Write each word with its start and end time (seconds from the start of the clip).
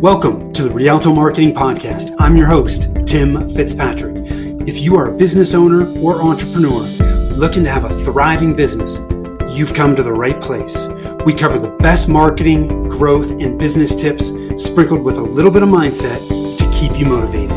Welcome 0.00 0.50
to 0.54 0.62
the 0.62 0.70
Rialto 0.70 1.12
Marketing 1.12 1.52
Podcast. 1.52 2.16
I'm 2.18 2.34
your 2.34 2.46
host, 2.46 2.88
Tim 3.04 3.50
Fitzpatrick. 3.50 4.16
If 4.66 4.78
you 4.78 4.96
are 4.96 5.10
a 5.10 5.14
business 5.14 5.52
owner 5.52 5.86
or 6.00 6.22
entrepreneur 6.22 6.80
looking 7.34 7.64
to 7.64 7.70
have 7.70 7.84
a 7.84 7.94
thriving 8.02 8.54
business, 8.54 8.96
you've 9.54 9.74
come 9.74 9.94
to 9.96 10.02
the 10.02 10.10
right 10.10 10.40
place. 10.40 10.86
We 11.26 11.34
cover 11.34 11.58
the 11.58 11.76
best 11.80 12.08
marketing, 12.08 12.88
growth, 12.88 13.30
and 13.30 13.58
business 13.58 13.94
tips 13.94 14.28
sprinkled 14.56 15.02
with 15.02 15.18
a 15.18 15.22
little 15.22 15.50
bit 15.50 15.62
of 15.62 15.68
mindset 15.68 16.26
to 16.56 16.70
keep 16.72 16.98
you 16.98 17.04
motivated. 17.04 17.50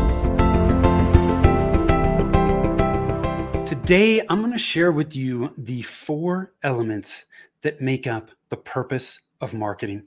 Today, 3.66 4.20
I'm 4.28 4.40
going 4.40 4.52
to 4.52 4.58
share 4.58 4.92
with 4.92 5.16
you 5.16 5.54
the 5.56 5.80
four 5.80 6.52
elements 6.62 7.24
that 7.62 7.80
make 7.80 8.06
up 8.06 8.32
the 8.50 8.58
purpose 8.58 9.20
of 9.40 9.54
marketing 9.54 10.02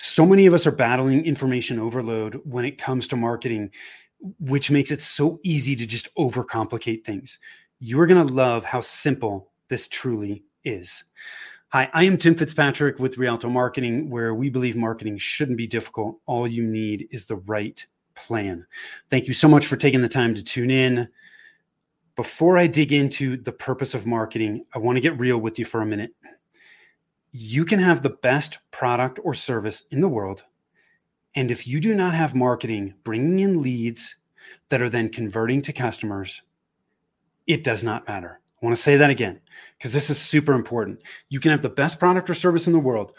so 0.00 0.24
many 0.24 0.46
of 0.46 0.54
us 0.54 0.66
are 0.66 0.72
battling 0.72 1.26
information 1.26 1.78
overload 1.78 2.40
when 2.44 2.64
it 2.64 2.78
comes 2.78 3.06
to 3.08 3.16
marketing, 3.16 3.70
which 4.38 4.70
makes 4.70 4.90
it 4.90 5.02
so 5.02 5.38
easy 5.44 5.76
to 5.76 5.86
just 5.86 6.14
overcomplicate 6.16 7.04
things. 7.04 7.38
You 7.80 8.00
are 8.00 8.06
going 8.06 8.26
to 8.26 8.32
love 8.32 8.64
how 8.64 8.80
simple 8.80 9.50
this 9.68 9.88
truly 9.88 10.44
is. 10.64 11.04
Hi, 11.68 11.90
I 11.92 12.04
am 12.04 12.16
Tim 12.16 12.34
Fitzpatrick 12.34 12.98
with 12.98 13.18
Rialto 13.18 13.50
Marketing, 13.50 14.08
where 14.08 14.34
we 14.34 14.48
believe 14.48 14.74
marketing 14.74 15.18
shouldn't 15.18 15.58
be 15.58 15.66
difficult. 15.66 16.16
All 16.24 16.48
you 16.48 16.62
need 16.66 17.06
is 17.10 17.26
the 17.26 17.36
right 17.36 17.84
plan. 18.14 18.66
Thank 19.10 19.28
you 19.28 19.34
so 19.34 19.48
much 19.48 19.66
for 19.66 19.76
taking 19.76 20.00
the 20.00 20.08
time 20.08 20.34
to 20.34 20.42
tune 20.42 20.70
in. 20.70 21.08
Before 22.16 22.56
I 22.56 22.68
dig 22.68 22.94
into 22.94 23.36
the 23.36 23.52
purpose 23.52 23.92
of 23.92 24.06
marketing, 24.06 24.64
I 24.74 24.78
want 24.78 24.96
to 24.96 25.00
get 25.00 25.20
real 25.20 25.38
with 25.38 25.58
you 25.58 25.66
for 25.66 25.82
a 25.82 25.86
minute 25.86 26.14
you 27.32 27.64
can 27.64 27.78
have 27.78 28.02
the 28.02 28.10
best 28.10 28.58
product 28.70 29.20
or 29.22 29.34
service 29.34 29.84
in 29.90 30.00
the 30.00 30.08
world. 30.08 30.44
And 31.34 31.50
if 31.50 31.66
you 31.66 31.80
do 31.80 31.94
not 31.94 32.14
have 32.14 32.34
marketing 32.34 32.94
bringing 33.04 33.38
in 33.40 33.62
leads 33.62 34.16
that 34.68 34.82
are 34.82 34.88
then 34.88 35.10
converting 35.10 35.62
to 35.62 35.72
customers, 35.72 36.42
it 37.46 37.62
does 37.62 37.84
not 37.84 38.08
matter. 38.08 38.40
I 38.60 38.66
want 38.66 38.76
to 38.76 38.82
say 38.82 38.96
that 38.96 39.10
again 39.10 39.40
because 39.78 39.92
this 39.92 40.10
is 40.10 40.18
super 40.18 40.52
important. 40.52 41.00
You 41.28 41.40
can 41.40 41.50
have 41.50 41.62
the 41.62 41.68
best 41.68 41.98
product 41.98 42.28
or 42.28 42.34
service 42.34 42.66
in 42.66 42.72
the 42.72 42.78
world, 42.78 43.14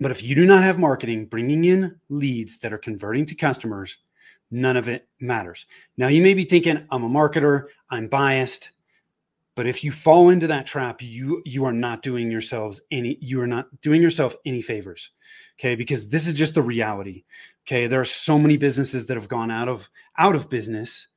but 0.00 0.10
if 0.10 0.22
you 0.22 0.34
do 0.34 0.46
not 0.46 0.64
have 0.64 0.78
marketing 0.78 1.26
bringing 1.26 1.64
in 1.64 1.96
leads 2.08 2.58
that 2.58 2.72
are 2.72 2.78
converting 2.78 3.26
to 3.26 3.34
customers, 3.34 3.98
none 4.50 4.76
of 4.76 4.88
it 4.88 5.06
matters. 5.20 5.66
Now, 5.96 6.08
you 6.08 6.22
may 6.22 6.34
be 6.34 6.44
thinking, 6.44 6.86
I'm 6.90 7.04
a 7.04 7.08
marketer, 7.08 7.66
I'm 7.90 8.08
biased. 8.08 8.70
But 9.58 9.66
if 9.66 9.82
you 9.82 9.90
fall 9.90 10.30
into 10.30 10.46
that 10.46 10.66
trap, 10.66 11.02
you 11.02 11.42
you 11.44 11.64
are 11.64 11.72
not 11.72 12.00
doing 12.00 12.30
yourselves 12.30 12.80
any 12.92 13.18
you 13.20 13.40
are 13.40 13.46
not 13.48 13.80
doing 13.80 14.00
yourself 14.00 14.36
any 14.46 14.62
favors. 14.62 15.10
Okay? 15.58 15.74
Because 15.74 16.10
this 16.10 16.28
is 16.28 16.34
just 16.34 16.54
the 16.54 16.62
reality. 16.62 17.24
Okay? 17.66 17.88
There 17.88 18.00
are 18.00 18.04
so 18.04 18.38
many 18.38 18.56
businesses 18.56 19.06
that 19.06 19.16
have 19.16 19.26
gone 19.26 19.50
out 19.50 19.68
of 19.68 19.90
out 20.16 20.36
of 20.36 20.48
business. 20.48 21.08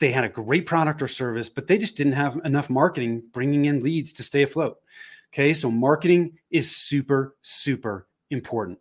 They 0.00 0.12
had 0.12 0.24
a 0.24 0.28
great 0.28 0.66
product 0.66 1.00
or 1.00 1.08
service, 1.08 1.48
but 1.48 1.66
they 1.66 1.78
just 1.78 1.96
didn't 1.96 2.12
have 2.12 2.38
enough 2.44 2.68
marketing 2.68 3.22
bringing 3.32 3.64
in 3.64 3.80
leads 3.80 4.12
to 4.12 4.22
stay 4.22 4.42
afloat. 4.42 4.76
Okay? 5.32 5.54
So 5.54 5.70
marketing 5.70 6.36
is 6.50 6.70
super 6.70 7.36
super 7.40 8.06
important. 8.30 8.78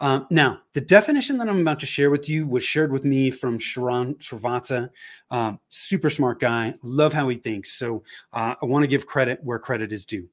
Um, 0.00 0.26
now, 0.30 0.60
the 0.72 0.80
definition 0.80 1.36
that 1.38 1.48
I'm 1.48 1.60
about 1.60 1.80
to 1.80 1.86
share 1.86 2.10
with 2.10 2.28
you 2.28 2.46
was 2.46 2.62
shared 2.62 2.92
with 2.92 3.04
me 3.04 3.30
from 3.30 3.58
Sharran 3.58 4.16
Srivatsaa. 4.18 4.90
Um, 5.30 5.58
super 5.68 6.10
smart 6.10 6.40
guy. 6.40 6.74
Love 6.82 7.12
how 7.12 7.28
he 7.28 7.36
thinks. 7.36 7.72
So 7.72 8.04
uh, 8.32 8.54
I 8.60 8.66
want 8.66 8.82
to 8.82 8.88
give 8.88 9.06
credit 9.06 9.40
where 9.42 9.58
credit 9.58 9.92
is 9.92 10.04
due. 10.04 10.28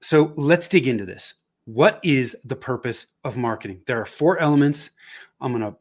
So 0.00 0.32
let's 0.36 0.68
dig 0.68 0.88
into 0.88 1.06
this. 1.06 1.34
What 1.64 2.00
is 2.02 2.36
the 2.44 2.56
purpose 2.56 3.06
of 3.24 3.36
marketing? 3.36 3.82
There 3.86 4.00
are 4.00 4.06
four 4.06 4.38
elements. 4.38 4.90
I'm 5.40 5.52
going 5.52 5.72
to 5.72 5.78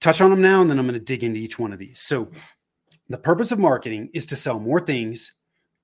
touch 0.00 0.20
on 0.20 0.30
them 0.30 0.40
now, 0.40 0.62
and 0.62 0.70
then 0.70 0.78
I'm 0.78 0.86
going 0.86 0.98
to 0.98 1.04
dig 1.04 1.22
into 1.22 1.38
each 1.38 1.58
one 1.58 1.72
of 1.72 1.78
these. 1.78 2.00
So 2.00 2.30
the 3.08 3.18
purpose 3.18 3.52
of 3.52 3.58
marketing 3.58 4.08
is 4.14 4.24
to 4.26 4.36
sell 4.36 4.58
more 4.58 4.80
things 4.80 5.32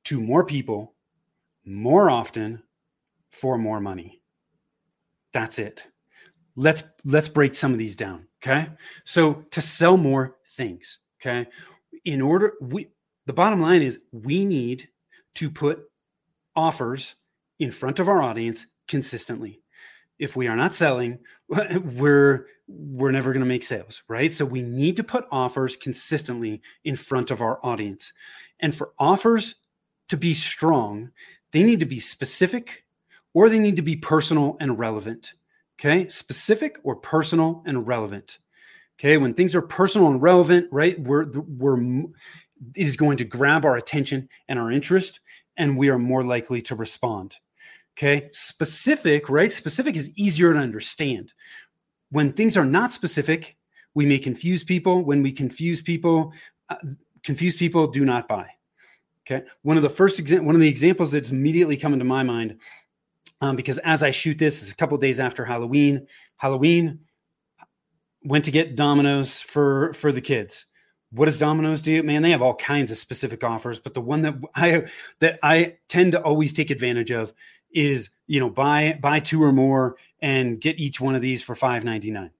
to 0.04 0.20
more 0.20 0.44
people 0.44 0.94
more 1.66 2.09
often 2.09 2.62
for 3.30 3.59
more 3.59 3.80
money. 3.80 4.22
That's 5.36 5.58
it. 5.58 5.86
Let's 6.56 6.82
let's 7.04 7.28
break 7.28 7.54
some 7.54 7.70
of 7.74 7.78
these 7.78 7.94
down. 7.94 8.26
Okay. 8.42 8.69
So 9.04 9.44
to 9.50 9.60
sell 9.60 9.98
more 9.98 10.38
things, 10.56 11.00
okay, 11.20 11.47
in 12.06 12.22
order 12.22 12.54
we 12.62 12.88
the 13.26 13.34
bottom 13.34 13.60
line 13.60 13.82
is 13.82 13.98
we 14.12 14.47
need 14.47 14.88
to 15.34 15.50
put 15.50 15.80
offers 16.56 17.16
in 17.58 17.70
front 17.70 17.98
of 17.98 18.08
our 18.08 18.22
audience 18.22 18.66
consistently. 18.88 19.60
If 20.19 20.36
we 20.36 20.48
are 20.48 20.56
not 20.56 20.72
selling, 20.72 21.19
we're 21.48 22.47
we're 22.66 23.10
never 23.10 23.34
going 23.34 23.44
to 23.44 23.47
make 23.47 23.62
sales, 23.62 24.04
right? 24.08 24.32
So 24.32 24.47
we 24.47 24.62
need 24.62 24.97
to 24.97 25.04
put 25.04 25.26
offers 25.30 25.76
consistently 25.76 26.62
in 26.84 26.97
front 26.97 27.30
of 27.30 27.42
our 27.42 27.60
audience. 27.62 28.14
And 28.60 28.74
for 28.74 28.92
offers 28.98 29.56
to 30.08 30.16
be 30.16 30.32
strong, 30.32 31.10
they 31.53 31.62
need 31.62 31.80
to 31.80 31.86
be 31.86 32.00
specific, 32.00 32.85
or 33.36 33.50
they 33.50 33.58
need 33.58 33.76
to 33.76 33.82
be 33.82 33.97
personal 33.97 34.56
and 34.60 34.78
relevant. 34.78 35.34
Okay, 35.78 36.08
specific 36.08 36.78
or 36.84 36.97
personal 36.97 37.62
and 37.66 37.86
relevant. 37.86 38.38
Okay, 38.98 39.19
when 39.19 39.34
things 39.34 39.54
are 39.54 39.60
personal 39.60 40.08
and 40.08 40.22
relevant, 40.22 40.69
right, 40.72 40.98
we're 40.98 41.26
we're 41.47 41.78
it 41.78 42.06
is 42.74 42.97
going 42.97 43.19
to 43.19 43.24
grab 43.24 43.66
our 43.66 43.76
attention 43.76 44.30
and 44.48 44.58
our 44.58 44.72
interest, 44.72 45.20
and 45.58 45.76
we 45.76 45.91
are 45.91 45.98
more 45.98 46.24
likely 46.24 46.62
to 46.62 46.74
respond. 46.74 47.36
Okay, 47.98 48.30
specific, 48.32 49.28
right? 49.28 49.53
Specific 49.53 49.97
is 49.97 50.10
easier 50.16 50.54
to 50.54 50.58
understand. 50.58 51.34
When 52.10 52.32
things 52.32 52.56
are 52.56 52.64
not 52.64 52.94
specific, 52.94 53.58
we 53.92 54.06
may 54.06 54.18
confuse 54.18 54.64
people. 54.64 55.04
When 55.04 55.22
we 55.22 55.30
confuse 55.30 55.82
people, 55.82 56.32
uh, 56.70 56.76
confuse 57.22 57.54
people 57.54 57.86
do 57.88 58.06
not 58.06 58.28
buy. 58.28 58.48
Okay, 59.26 59.44
one 59.60 59.76
of 59.76 59.82
the 59.82 59.91
first 59.91 60.18
exa- 60.24 60.41
one 60.41 60.54
of 60.54 60.62
the 60.62 60.68
examples 60.70 61.10
that's 61.12 61.32
immediately 61.32 61.76
coming 61.76 61.98
to 61.98 62.04
my 62.06 62.22
mind 62.22 62.58
um, 63.41 63.56
because 63.56 63.78
as 63.78 64.03
I 64.03 64.10
shoot 64.10 64.38
this, 64.38 64.62
it's 64.62 64.72
a 64.72 64.76
couple 64.76 64.97
days 64.98 65.20
after 65.20 65.44
Halloween. 65.44 66.06
Halloween 66.37 67.00
went 68.25 68.44
to 68.47 68.50
get 68.50 68.76
Domino's 68.76 69.41
for 69.41 69.92
for 69.92 70.12
the 70.12 70.20
kids. 70.20 70.66
What 71.10 71.26
does 71.26 71.38
Domino's 71.38 71.81
do? 71.81 72.03
Man, 72.03 72.22
they 72.22 72.31
have 72.31 72.42
all 72.42 72.56
kinds 72.56 72.91
of 72.91 72.97
specific 72.97 73.44
offers, 73.44 73.78
but 73.78 73.94
the 73.94 74.00
one 74.00 74.22
that 74.22 74.34
I 74.54 74.86
that 75.20 75.38
I 75.42 75.76
tend 75.88 76.12
to 76.12 76.22
always 76.22 76.53
take 76.53 76.70
advantage 76.70 77.10
of 77.10 77.32
is 77.70 78.10
you 78.26 78.41
know 78.41 78.50
buy 78.50 78.98
buy 79.00 79.20
two 79.20 79.42
or 79.42 79.53
more 79.53 79.97
and 80.20 80.60
get 80.60 80.78
each 80.78 81.00
one 81.00 81.15
of 81.15 81.22
these 81.22 81.42
for 81.42 81.54
five 81.54 81.84
ninety 81.84 82.10
nine. 82.10 82.31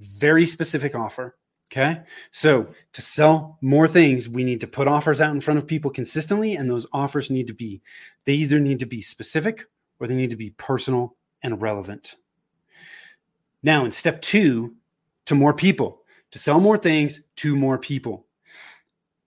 Very 0.00 0.46
specific 0.46 0.94
offer. 0.94 1.36
Okay. 1.72 2.00
So 2.32 2.66
to 2.94 3.02
sell 3.02 3.56
more 3.60 3.86
things, 3.86 4.28
we 4.28 4.42
need 4.42 4.60
to 4.60 4.66
put 4.66 4.88
offers 4.88 5.20
out 5.20 5.32
in 5.32 5.40
front 5.40 5.58
of 5.58 5.68
people 5.68 5.92
consistently. 5.92 6.56
And 6.56 6.68
those 6.68 6.84
offers 6.92 7.30
need 7.30 7.46
to 7.46 7.54
be, 7.54 7.80
they 8.24 8.32
either 8.32 8.58
need 8.58 8.80
to 8.80 8.86
be 8.86 9.00
specific 9.00 9.66
or 10.00 10.06
they 10.06 10.14
need 10.14 10.30
to 10.30 10.36
be 10.36 10.50
personal 10.50 11.16
and 11.42 11.60
relevant. 11.60 12.16
Now, 13.62 13.84
in 13.84 13.90
step 13.90 14.22
two, 14.22 14.74
to 15.26 15.34
more 15.34 15.54
people, 15.54 16.02
to 16.30 16.38
sell 16.38 16.58
more 16.58 16.78
things 16.78 17.20
to 17.36 17.54
more 17.54 17.78
people. 17.78 18.26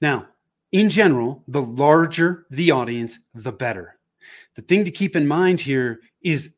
Now, 0.01 0.27
in 0.71 0.89
general, 0.89 1.43
the 1.47 1.61
larger 1.61 2.45
the 2.49 2.71
audience, 2.71 3.19
the 3.35 3.51
better. 3.51 3.99
The 4.55 4.63
thing 4.63 4.83
to 4.85 4.91
keep 4.91 5.15
in 5.15 5.27
mind 5.27 5.61
here 5.61 6.01
is 6.21 6.53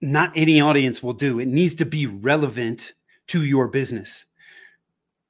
not 0.00 0.32
any 0.34 0.60
audience 0.60 1.02
will 1.02 1.12
do. 1.12 1.38
It 1.38 1.46
needs 1.46 1.74
to 1.76 1.86
be 1.86 2.06
relevant 2.06 2.94
to 3.28 3.44
your 3.44 3.68
business. 3.68 4.24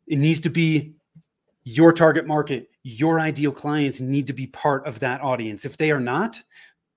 It 0.06 0.18
needs 0.18 0.40
to 0.40 0.48
be 0.50 0.94
your 1.64 1.92
target 1.92 2.26
market, 2.26 2.70
your 2.82 3.20
ideal 3.20 3.52
clients 3.52 4.00
need 4.00 4.26
to 4.26 4.32
be 4.32 4.46
part 4.48 4.86
of 4.86 4.98
that 5.00 5.20
audience. 5.20 5.64
If 5.64 5.76
they 5.76 5.90
are 5.92 6.00
not, 6.00 6.42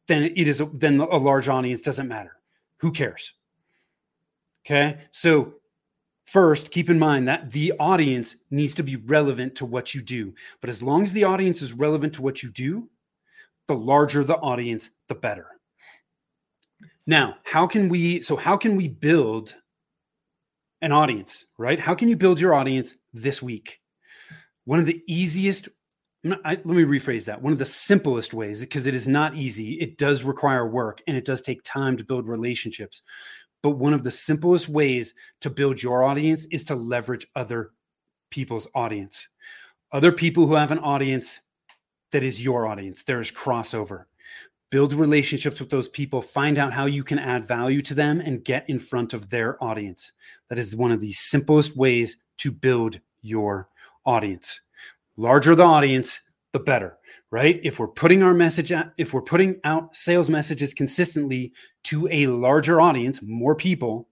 then 0.07 0.23
it 0.23 0.47
is 0.47 0.61
a, 0.61 0.69
then 0.73 0.99
a 0.99 1.17
large 1.17 1.49
audience 1.49 1.81
doesn't 1.81 2.07
matter. 2.07 2.33
Who 2.79 2.91
cares? 2.91 3.33
Okay, 4.65 4.97
so 5.11 5.53
first 6.25 6.71
keep 6.71 6.89
in 6.89 6.97
mind 6.97 7.27
that 7.27 7.51
the 7.51 7.73
audience 7.79 8.35
needs 8.49 8.73
to 8.75 8.83
be 8.83 8.95
relevant 8.95 9.55
to 9.55 9.65
what 9.65 9.93
you 9.93 10.01
do. 10.01 10.33
But 10.59 10.69
as 10.69 10.81
long 10.81 11.03
as 11.03 11.13
the 11.13 11.23
audience 11.23 11.61
is 11.61 11.73
relevant 11.73 12.13
to 12.15 12.21
what 12.21 12.41
you 12.41 12.49
do, 12.49 12.89
the 13.67 13.75
larger 13.75 14.23
the 14.23 14.37
audience, 14.37 14.89
the 15.07 15.15
better. 15.15 15.47
Now, 17.07 17.35
how 17.43 17.67
can 17.67 17.89
we 17.89 18.21
so 18.21 18.35
how 18.35 18.57
can 18.57 18.75
we 18.75 18.87
build 18.87 19.55
an 20.81 20.91
audience, 20.91 21.45
right? 21.57 21.79
How 21.79 21.95
can 21.95 22.09
you 22.09 22.15
build 22.15 22.39
your 22.39 22.53
audience 22.53 22.95
this 23.13 23.41
week? 23.41 23.79
One 24.65 24.79
of 24.79 24.85
the 24.87 25.01
easiest 25.07 25.69
I, 26.43 26.51
let 26.51 26.65
me 26.65 26.83
rephrase 26.83 27.25
that. 27.25 27.41
One 27.41 27.53
of 27.53 27.59
the 27.59 27.65
simplest 27.65 28.33
ways, 28.33 28.61
because 28.61 28.87
it 28.87 28.95
is 28.95 29.07
not 29.07 29.35
easy, 29.35 29.73
it 29.73 29.97
does 29.97 30.23
require 30.23 30.67
work 30.67 31.03
and 31.05 31.15
it 31.15 31.25
does 31.25 31.41
take 31.41 31.61
time 31.63 31.97
to 31.97 32.03
build 32.03 32.27
relationships. 32.27 33.03
But 33.61 33.71
one 33.71 33.93
of 33.93 34.03
the 34.03 34.11
simplest 34.11 34.67
ways 34.67 35.13
to 35.41 35.49
build 35.49 35.83
your 35.83 36.03
audience 36.03 36.45
is 36.45 36.63
to 36.65 36.75
leverage 36.75 37.27
other 37.35 37.71
people's 38.31 38.67
audience. 38.73 39.27
Other 39.91 40.11
people 40.11 40.47
who 40.47 40.55
have 40.55 40.71
an 40.71 40.79
audience 40.79 41.41
that 42.11 42.23
is 42.23 42.43
your 42.43 42.65
audience. 42.65 43.03
There 43.03 43.21
is 43.21 43.31
crossover. 43.31 44.05
build 44.71 44.93
relationships 44.93 45.59
with 45.59 45.69
those 45.69 45.87
people, 45.87 46.21
find 46.21 46.57
out 46.57 46.73
how 46.73 46.85
you 46.85 47.03
can 47.03 47.19
add 47.19 47.47
value 47.47 47.81
to 47.81 47.93
them, 47.93 48.19
and 48.19 48.43
get 48.43 48.69
in 48.69 48.79
front 48.79 49.13
of 49.13 49.29
their 49.29 49.63
audience. 49.63 50.11
That 50.49 50.57
is 50.57 50.75
one 50.75 50.91
of 50.91 50.99
the 50.99 51.13
simplest 51.13 51.77
ways 51.77 52.17
to 52.39 52.51
build 52.51 52.99
your 53.21 53.69
audience. 54.05 54.59
Larger 55.17 55.55
the 55.55 55.63
audience, 55.63 56.21
the 56.51 56.59
better, 56.59 56.97
right? 57.31 57.59
If 57.63 57.79
we're 57.79 57.87
putting 57.87 58.23
our 58.23 58.33
message 58.33 58.71
out, 58.71 58.87
if 58.97 59.13
we're 59.13 59.21
putting 59.21 59.59
out 59.63 59.95
sales 59.95 60.29
messages 60.29 60.73
consistently 60.73 61.53
to 61.85 62.07
a 62.11 62.27
larger 62.27 62.81
audience, 62.81 63.21
more 63.21 63.55
people, 63.55 64.09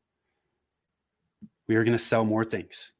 we 1.68 1.76
are 1.76 1.84
going 1.84 1.98
to 1.98 2.04
sell 2.04 2.26
more 2.26 2.46
things. 2.46 2.92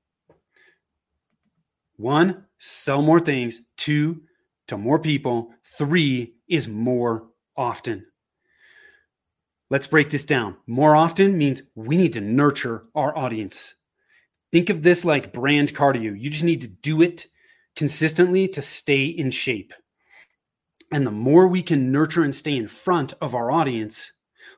One, 1.98 2.46
sell 2.60 3.02
more 3.02 3.20
things. 3.20 3.62
Two, 3.78 4.24
to 4.68 4.78
more 4.78 5.00
people. 5.00 5.52
Three 5.78 6.36
is 6.48 6.68
more 6.68 7.28
often. 7.56 8.06
Let's 9.70 9.88
break 9.88 10.10
this 10.10 10.24
down. 10.24 10.58
More 10.68 10.96
often 10.96 11.38
means 11.38 11.62
we 11.76 11.98
need 11.98 12.14
to 12.14 12.22
nurture 12.22 12.86
our 12.96 13.18
audience. 13.18 13.76
Think 14.52 14.70
of 14.70 14.84
this 14.84 15.04
like 15.04 15.34
brand 15.34 15.74
cardio. 15.74 16.20
You 16.20 16.30
just 16.30 16.44
need 16.44 16.62
to 16.62 16.68
do 16.68 17.02
it 17.02 17.28
consistently 17.76 18.48
to 18.50 18.62
stay 18.62 19.06
in 19.06 19.32
shape. 19.32 19.74
And 20.92 21.08
the 21.08 21.12
more 21.12 21.48
we 21.48 21.64
can 21.64 21.92
nurture 21.92 22.24
and 22.24 22.36
stay 22.36 22.56
in 22.56 22.68
front 22.68 23.14
of 23.22 23.34
our 23.34 23.52
audience, 23.52 24.12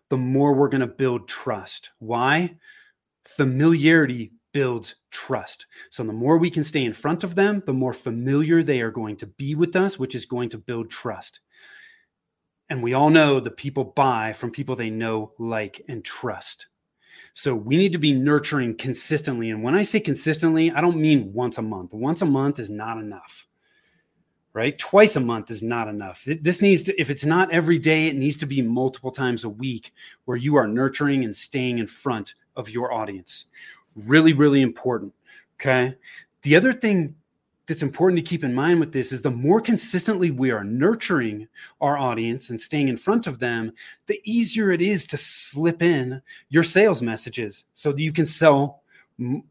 the 0.09 0.17
more 0.17 0.53
we're 0.53 0.69
going 0.69 0.81
to 0.81 0.87
build 0.87 1.27
trust. 1.27 1.91
Why? 1.99 2.57
Familiarity 3.23 4.33
builds 4.53 4.95
trust. 5.11 5.65
So 5.89 6.03
the 6.03 6.13
more 6.13 6.37
we 6.37 6.49
can 6.49 6.63
stay 6.63 6.83
in 6.83 6.93
front 6.93 7.23
of 7.23 7.35
them, 7.35 7.63
the 7.65 7.73
more 7.73 7.93
familiar 7.93 8.63
they 8.63 8.81
are 8.81 8.91
going 8.91 9.17
to 9.17 9.27
be 9.27 9.55
with 9.55 9.75
us, 9.75 9.97
which 9.99 10.15
is 10.15 10.25
going 10.25 10.49
to 10.49 10.57
build 10.57 10.89
trust. 10.89 11.39
And 12.69 12.81
we 12.81 12.93
all 12.93 13.09
know 13.09 13.39
that 13.39 13.57
people 13.57 13.83
buy 13.83 14.33
from 14.33 14.51
people 14.51 14.75
they 14.75 14.89
know, 14.89 15.33
like, 15.37 15.81
and 15.87 16.03
trust. 16.03 16.67
So 17.37 17.53
we 17.53 17.75
need 17.75 17.91
to 17.91 17.97
be 17.97 18.13
nurturing 18.13 18.77
consistently. 18.77 19.49
And 19.49 19.61
when 19.61 19.75
I 19.75 19.83
say 19.83 19.99
consistently, 19.99 20.71
I 20.71 20.79
don't 20.79 20.95
mean 20.95 21.33
once 21.33 21.57
a 21.57 21.61
month. 21.61 21.93
Once 21.93 22.21
a 22.21 22.25
month 22.25 22.59
is 22.59 22.69
not 22.69 22.97
enough, 22.97 23.45
right? 24.53 24.79
Twice 24.79 25.17
a 25.17 25.19
month 25.19 25.51
is 25.51 25.61
not 25.61 25.89
enough. 25.89 26.23
This 26.25 26.61
needs 26.61 26.83
to, 26.83 26.99
if 26.99 27.09
it's 27.09 27.25
not 27.25 27.51
every 27.51 27.77
day, 27.77 28.07
it 28.07 28.15
needs 28.15 28.37
to 28.37 28.45
be 28.45 28.61
multiple 28.61 29.11
times 29.11 29.43
a 29.43 29.49
week 29.49 29.91
where 30.23 30.37
you 30.37 30.55
are 30.55 30.65
nurturing 30.65 31.25
and 31.25 31.35
staying 31.35 31.79
in 31.79 31.87
front 31.87 32.35
of 32.55 32.69
your 32.69 32.93
audience. 32.93 33.47
Really, 33.95 34.31
really 34.31 34.61
important. 34.61 35.13
Okay. 35.59 35.97
The 36.43 36.55
other 36.55 36.71
thing 36.71 37.15
that's 37.67 37.81
important 37.81 38.19
to 38.19 38.29
keep 38.29 38.43
in 38.43 38.53
mind 38.53 38.79
with 38.79 38.91
this 38.91 39.11
is 39.11 39.21
the 39.21 39.31
more 39.31 39.59
consistently 39.59 40.29
we 40.29 40.51
are 40.51 40.63
nurturing 40.63 41.47
our 41.81 41.97
audience 41.97 42.49
and 42.49 42.61
staying 42.61 42.89
in 42.89 42.97
front 42.97 43.25
of 43.27 43.39
them, 43.39 43.71
the 44.05 44.21
easier 44.23 44.71
it 44.71 44.81
is 44.81 45.07
to 45.07 45.17
slip 45.17 45.81
in 45.81 46.21
your 46.49 46.63
sales 46.63 47.01
messages 47.01 47.65
so 47.73 47.91
that 47.91 48.01
you 48.01 48.11
can 48.11 48.25
sell 48.25 48.83
m- 49.19 49.43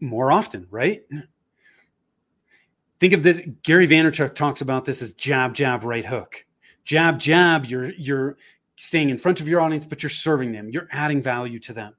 more 0.00 0.32
often, 0.32 0.66
right? 0.70 1.02
Think 2.98 3.12
of 3.12 3.22
this 3.22 3.40
Gary 3.62 3.86
Vaynerchuk 3.86 4.34
talks 4.34 4.60
about 4.60 4.84
this 4.84 5.00
as 5.00 5.12
jab 5.12 5.54
jab 5.54 5.84
right 5.84 6.04
hook. 6.04 6.44
Jab 6.84 7.18
jab 7.18 7.66
you're 7.66 7.90
you're 7.92 8.36
staying 8.76 9.10
in 9.10 9.18
front 9.18 9.40
of 9.40 9.48
your 9.48 9.60
audience 9.60 9.86
but 9.86 10.02
you're 10.02 10.10
serving 10.10 10.52
them. 10.52 10.70
You're 10.70 10.88
adding 10.90 11.22
value 11.22 11.58
to 11.60 11.72
them. 11.72 11.94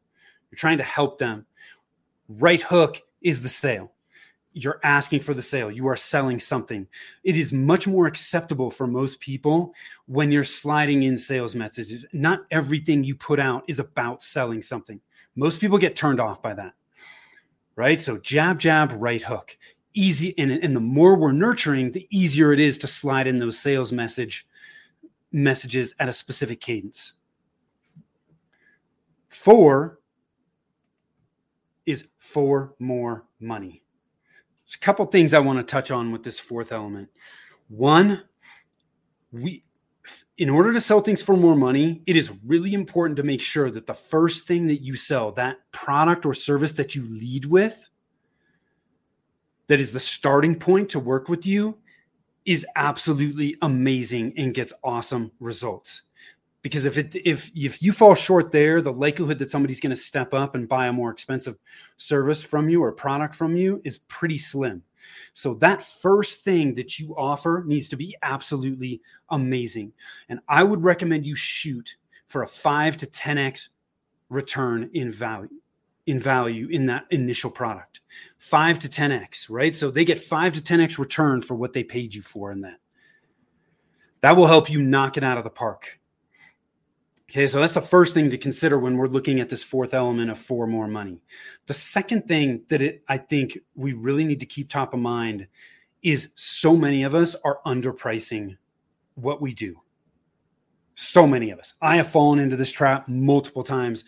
You're 0.52 0.58
trying 0.58 0.80
to 0.80 0.84
help 0.84 1.18
them. 1.18 1.46
Right 2.28 2.62
hook 2.62 3.00
is 3.22 3.42
the 3.42 3.50
sale 3.50 3.94
you're 4.54 4.80
asking 4.84 5.22
for 5.22 5.34
the 5.34 5.42
sale. 5.42 5.72
You 5.72 5.88
are 5.88 5.96
selling 5.96 6.40
something. 6.40 6.88
It 7.24 7.38
is 7.38 7.54
much 7.54 7.88
more 7.88 8.08
acceptable 8.08 8.70
for 8.70 8.88
most 8.88 9.20
people 9.20 9.74
when 10.08 10.32
you're 10.32 10.44
sliding 10.44 11.04
in 11.04 11.18
sales 11.18 11.56
messages. 11.56 12.06
Not 12.14 12.42
everything 12.52 13.04
you 13.04 13.16
put 13.16 13.40
out 13.40 13.64
is 13.68 13.80
about 13.80 14.24
selling 14.24 14.62
something. 14.62 15.00
Most 15.36 15.62
people 15.62 15.78
get 15.78 15.96
turned 15.96 16.20
off 16.20 16.42
by 16.42 16.54
that 16.56 16.74
right? 17.76 18.02
So 18.02 18.18
jab 18.18 18.60
jab 18.60 18.94
right 18.96 19.22
hook. 19.22 19.58
Easy 19.94 20.38
and, 20.38 20.52
and 20.52 20.76
the 20.76 20.80
more 20.80 21.16
we're 21.16 21.32
nurturing 21.32 21.92
the 21.92 22.08
easier 22.10 22.54
it 22.54 22.60
is 22.60 22.78
to 22.80 22.88
slide 22.88 23.28
in 23.28 23.40
those 23.40 23.60
sales 23.60 23.92
message 23.92 24.48
messages 25.32 25.94
at 26.00 26.10
a 26.10 26.14
specific 26.14 26.62
cadence. 26.62 27.14
Four 29.30 30.00
is 31.86 32.08
for 32.20 32.76
more 32.80 33.26
money 33.40 33.81
there's 34.72 34.78
a 34.78 34.86
couple 34.86 35.06
things 35.08 35.34
I 35.34 35.40
want 35.40 35.60
to 35.60 35.70
touch 35.70 35.92
on 35.92 36.14
with 36.14 36.24
this 36.24 36.40
fourth 36.40 36.72
element. 36.72 37.10
One, 37.68 38.24
we 39.34 39.66
in 40.38 40.50
order 40.50 40.72
to 40.72 40.80
sell 40.80 41.02
things 41.02 41.22
for 41.22 41.36
more 41.36 41.58
money, 41.58 42.02
it 42.08 42.16
is 42.16 42.32
really 42.46 42.74
important 42.74 43.18
to 43.18 43.24
make 43.24 43.42
sure 43.42 43.70
that 43.70 43.86
the 43.86 43.94
first 43.94 44.48
thing 44.48 44.68
that 44.68 44.82
you 44.82 44.96
sell, 44.96 45.34
that 45.34 45.58
product 45.74 46.26
or 46.26 46.34
service 46.34 46.72
that 46.72 46.96
you 46.96 47.04
lead 47.04 47.46
with, 47.46 47.90
that 49.68 49.80
is 49.82 49.92
the 49.92 50.00
starting 50.00 50.56
point 50.56 50.88
to 50.90 51.00
work 51.00 51.28
with 51.28 51.46
you, 51.46 51.78
is 52.46 52.66
absolutely 52.78 53.58
amazing 53.62 54.34
and 54.38 54.54
gets 54.54 54.72
awesome 54.86 55.32
results 55.42 56.04
because 56.62 56.86
if 56.86 56.98
it 56.98 57.16
if 57.26 57.52
if 57.56 57.82
you 57.82 57.92
fall 57.92 58.16
short 58.16 58.52
there 58.52 58.82
the 58.82 58.92
likelihood 58.92 59.38
that 59.40 59.52
somebody's 59.52 59.80
going 59.80 59.92
to 59.92 59.96
step 59.96 60.34
up 60.34 60.56
and 60.56 60.70
buy 60.70 60.88
a 60.88 60.94
more 60.94 61.12
expensive 61.12 61.58
service 61.98 62.44
from 62.44 62.70
you 62.70 62.84
or 62.84 62.92
product 62.92 63.36
from 63.36 63.56
you 63.56 63.82
is 63.84 64.00
pretty 64.00 64.38
slim. 64.38 64.84
So 65.34 65.56
that 65.56 65.82
first 65.82 66.44
thing 66.44 66.76
that 66.76 67.00
you 67.00 67.16
offer 67.18 67.64
needs 67.66 67.90
to 67.90 67.96
be 67.96 68.16
absolutely 68.22 69.02
amazing. 69.30 69.94
And 70.30 70.40
i 70.48 70.64
would 70.64 70.84
recommend 70.84 71.26
you 71.26 71.36
shoot 71.36 71.96
for 72.28 72.44
a 72.44 72.48
5 72.48 72.98
to 72.98 73.08
10x 73.08 73.70
return 74.30 74.90
in 74.94 75.12
value 75.12 75.50
in 76.08 76.20
value 76.20 76.68
in 76.70 76.88
that 76.88 77.06
initial 77.12 77.50
product. 77.50 78.02
5 78.38 78.80
to 78.80 78.90
10x 78.90 79.48
right? 79.50 79.76
So 79.76 79.90
they 79.90 80.06
get 80.06 80.20
5 80.20 80.54
to 80.54 80.62
10x 80.62 80.98
return 81.00 81.42
for 81.42 81.56
what 81.56 81.74
they 81.74 81.84
paid 81.84 82.14
you 82.14 82.22
for 82.22 82.52
in 82.52 82.62
that. 82.62 82.78
That 84.22 84.36
will 84.36 84.48
help 84.48 84.70
you 84.70 84.84
knock 84.84 85.18
it 85.18 85.24
out 85.24 85.40
of 85.40 85.44
the 85.44 85.50
park 85.50 86.00
Okay, 87.32 87.48
so 87.48 87.62
that's 87.62 87.72
the 87.72 87.82
first 87.82 88.14
thing 88.14 88.30
to 88.30 88.38
consider 88.38 88.78
when 88.78 88.98
we're 88.98 89.08
looking 89.08 89.40
at 89.40 89.48
this 89.48 89.64
fourth 89.64 89.94
element 89.94 90.30
of 90.30 90.38
for 90.38 90.68
more 90.68 90.90
money. 90.90 91.22
The 91.66 91.74
second 91.74 92.28
thing 92.28 92.64
that 92.68 92.82
it, 92.82 93.04
I 93.08 93.20
think 93.20 93.58
we 93.74 93.94
really 93.94 94.26
need 94.26 94.42
to 94.42 94.46
keep 94.46 94.68
top 94.68 94.94
of 94.94 95.00
mind 95.00 95.48
is 96.04 96.34
so 96.36 96.76
many 96.76 97.04
of 97.04 97.16
us 97.16 97.38
are 97.46 97.62
underpricing 97.66 98.58
what 99.16 99.42
we 99.42 99.54
do. 99.54 99.78
So 100.96 101.26
many 101.26 101.52
of 101.52 101.60
us. 101.60 101.74
I 101.82 101.96
have 101.96 102.10
fallen 102.10 102.38
into 102.38 102.58
this 102.58 102.70
trap 102.70 103.08
multiple 103.08 103.64
times. 103.64 104.04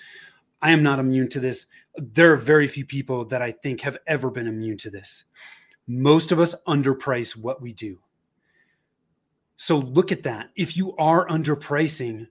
I 0.62 0.72
am 0.72 0.84
not 0.84 1.00
immune 1.00 1.30
to 1.30 1.40
this. 1.40 1.68
There 1.96 2.34
are 2.34 2.36
very 2.36 2.68
few 2.68 2.86
people 2.86 3.24
that 3.28 3.42
I 3.42 3.54
think 3.54 3.80
have 3.82 4.00
ever 4.06 4.32
been 4.32 4.48
immune 4.48 4.80
to 4.80 4.90
this. 4.90 5.24
Most 5.88 6.34
of 6.34 6.42
us 6.42 6.56
underprice 6.68 7.38
what 7.38 7.62
we 7.62 7.72
do. 7.72 8.00
So 9.56 9.78
look 9.78 10.12
at 10.12 10.24
that. 10.24 10.50
If 10.58 10.76
you 10.76 10.94
are 10.98 11.26
underpricing, 11.30 12.28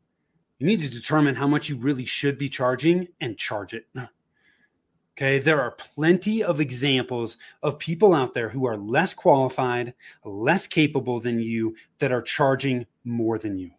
you 0.59 0.67
need 0.67 0.83
to 0.83 0.91
determine 0.91 1.35
how 1.35 1.47
much 1.47 1.69
you 1.69 1.77
really 1.77 2.05
should 2.05 2.39
be 2.39 2.49
charging 2.49 3.09
and 3.21 3.37
charge 3.37 3.75
it. 3.75 3.87
Okay, 5.17 5.39
there 5.39 5.61
are 5.61 5.73
plenty 5.73 6.43
of 6.43 6.61
examples 6.61 7.37
of 7.63 7.79
people 7.79 8.15
out 8.15 8.33
there 8.33 8.49
who 8.49 8.67
are 8.67 8.77
less 8.77 9.13
qualified, 9.13 9.93
less 10.25 10.67
capable 10.67 11.21
than 11.21 11.39
you 11.39 11.77
that 11.99 12.13
are 12.13 12.23
charging 12.23 12.87
more 13.05 13.39
than 13.39 13.59
you. 13.59 13.71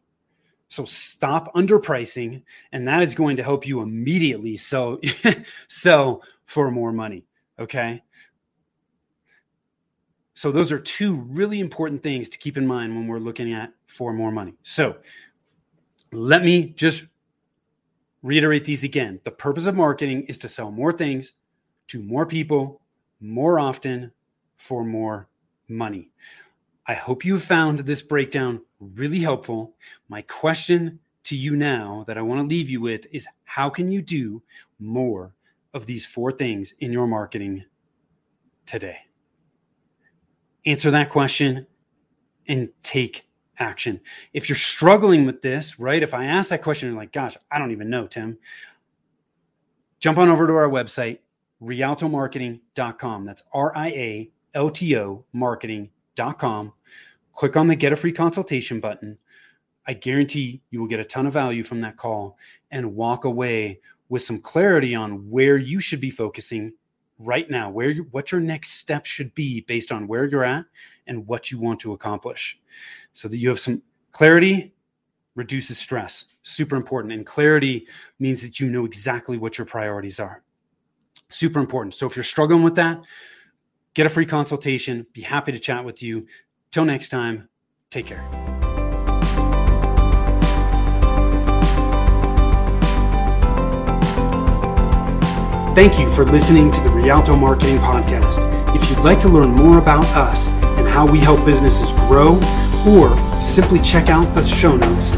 So 0.67 0.85
stop 0.85 1.53
underpricing, 1.53 2.43
and 2.71 2.87
that 2.87 3.03
is 3.03 3.13
going 3.13 3.37
to 3.37 3.43
help 3.43 3.65
you 3.67 3.81
immediately 3.81 4.57
sell, 4.57 4.99
sell 5.67 6.21
for 6.45 6.69
more 6.71 6.91
money. 6.91 7.25
Okay. 7.59 8.03
So 10.33 10.51
those 10.51 10.71
are 10.71 10.79
two 10.79 11.15
really 11.15 11.59
important 11.59 12.03
things 12.03 12.29
to 12.29 12.37
keep 12.37 12.57
in 12.57 12.65
mind 12.65 12.95
when 12.95 13.07
we're 13.07 13.19
looking 13.19 13.53
at 13.53 13.71
for 13.85 14.13
more 14.13 14.31
money. 14.31 14.55
So 14.63 14.97
let 16.13 16.43
me 16.43 16.69
just 16.69 17.05
reiterate 18.21 18.65
these 18.65 18.83
again. 18.83 19.19
The 19.23 19.31
purpose 19.31 19.65
of 19.65 19.75
marketing 19.75 20.23
is 20.23 20.37
to 20.39 20.49
sell 20.49 20.71
more 20.71 20.93
things 20.93 21.33
to 21.87 22.01
more 22.01 22.25
people 22.25 22.81
more 23.19 23.59
often 23.59 24.11
for 24.57 24.83
more 24.83 25.27
money. 25.67 26.11
I 26.85 26.93
hope 26.93 27.23
you 27.23 27.39
found 27.39 27.79
this 27.79 28.01
breakdown 28.01 28.61
really 28.79 29.19
helpful. 29.19 29.75
My 30.09 30.21
question 30.23 30.99
to 31.23 31.37
you 31.37 31.55
now 31.55 32.03
that 32.07 32.17
I 32.17 32.21
want 32.21 32.41
to 32.41 32.47
leave 32.47 32.69
you 32.69 32.81
with 32.81 33.05
is 33.11 33.27
how 33.45 33.69
can 33.69 33.89
you 33.89 34.01
do 34.01 34.43
more 34.79 35.33
of 35.73 35.85
these 35.85 36.05
four 36.05 36.31
things 36.31 36.73
in 36.79 36.91
your 36.91 37.07
marketing 37.07 37.63
today? 38.65 38.97
Answer 40.65 40.91
that 40.91 41.09
question 41.09 41.67
and 42.47 42.69
take 42.83 43.25
action. 43.59 43.99
If 44.33 44.49
you're 44.49 44.55
struggling 44.55 45.25
with 45.25 45.41
this, 45.41 45.79
right? 45.79 46.01
If 46.01 46.13
I 46.13 46.25
ask 46.25 46.49
that 46.49 46.61
question, 46.61 46.89
you're 46.89 46.97
like, 46.97 47.13
gosh, 47.13 47.37
I 47.51 47.59
don't 47.59 47.71
even 47.71 47.89
know, 47.89 48.07
Tim. 48.07 48.37
Jump 49.99 50.17
on 50.17 50.29
over 50.29 50.47
to 50.47 50.53
our 50.53 50.69
website, 50.69 51.19
rialtomarketing.com. 51.61 53.25
That's 53.25 53.43
R 53.53 53.75
I 53.75 53.87
A 53.89 54.31
L 54.53 54.69
T 54.69 54.97
O 54.97 55.25
marketing.com. 55.33 56.73
Click 57.33 57.57
on 57.57 57.67
the 57.67 57.75
get 57.75 57.93
a 57.93 57.95
free 57.95 58.11
consultation 58.11 58.79
button. 58.79 59.17
I 59.87 59.93
guarantee 59.93 60.61
you 60.69 60.79
will 60.79 60.87
get 60.87 60.99
a 60.99 61.05
ton 61.05 61.25
of 61.25 61.33
value 61.33 61.63
from 61.63 61.81
that 61.81 61.97
call 61.97 62.37
and 62.71 62.95
walk 62.95 63.25
away 63.25 63.79
with 64.09 64.21
some 64.21 64.39
clarity 64.39 64.95
on 64.95 65.29
where 65.29 65.57
you 65.57 65.79
should 65.79 65.99
be 65.99 66.09
focusing 66.09 66.73
right 67.19 67.49
now, 67.49 67.69
where 67.69 67.89
you, 67.89 68.07
what 68.11 68.31
your 68.31 68.41
next 68.41 68.71
step 68.71 69.05
should 69.05 69.33
be 69.35 69.61
based 69.61 69.91
on 69.91 70.07
where 70.07 70.25
you're 70.25 70.43
at 70.43 70.65
and 71.07 71.27
what 71.27 71.51
you 71.51 71.59
want 71.59 71.79
to 71.81 71.93
accomplish. 71.93 72.59
So 73.13 73.27
that 73.27 73.37
you 73.37 73.49
have 73.49 73.59
some 73.59 73.81
clarity 74.11 74.73
reduces 75.35 75.77
stress. 75.77 76.25
Super 76.43 76.75
important. 76.75 77.13
And 77.13 77.25
clarity 77.25 77.87
means 78.19 78.41
that 78.41 78.59
you 78.59 78.69
know 78.69 78.85
exactly 78.85 79.37
what 79.37 79.57
your 79.57 79.65
priorities 79.65 80.19
are. 80.19 80.43
Super 81.29 81.59
important. 81.59 81.95
So 81.95 82.05
if 82.05 82.15
you're 82.15 82.23
struggling 82.23 82.63
with 82.63 82.75
that, 82.75 83.01
get 83.93 84.05
a 84.05 84.09
free 84.09 84.25
consultation. 84.25 85.05
Be 85.13 85.21
happy 85.21 85.51
to 85.51 85.59
chat 85.59 85.83
with 85.83 86.03
you. 86.03 86.27
Till 86.71 86.85
next 86.85 87.09
time, 87.09 87.49
take 87.89 88.05
care. 88.05 88.42
Thank 95.75 95.99
you 95.99 96.09
for 96.13 96.23
listening 96.23 96.71
to 96.71 96.79
the 96.81 96.89
Rialto 96.89 97.35
Marketing 97.35 97.77
Podcast. 97.77 98.37
If 98.75 98.87
you'd 98.89 98.99
like 98.99 99.19
to 99.21 99.27
learn 99.27 99.49
more 99.49 99.79
about 99.79 100.05
us 100.15 100.49
and 100.77 100.87
how 100.87 101.11
we 101.11 101.17
help 101.17 101.43
businesses 101.45 101.89
grow, 102.07 102.35
or 102.87 103.17
simply 103.41 103.79
check 103.79 104.09
out 104.09 104.31
the 104.35 104.47
show 104.47 104.77
notes, 104.77 105.09